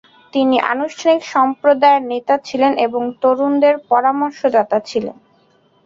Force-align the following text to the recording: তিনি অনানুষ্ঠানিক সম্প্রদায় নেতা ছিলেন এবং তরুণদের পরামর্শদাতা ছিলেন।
তিনি 0.33 0.55
অনানুষ্ঠানিক 0.63 1.21
সম্প্রদায় 1.33 1.99
নেতা 2.11 2.35
ছিলেন 2.47 2.71
এবং 2.85 3.01
তরুণদের 3.21 3.75
পরামর্শদাতা 3.89 4.77
ছিলেন। 4.89 5.15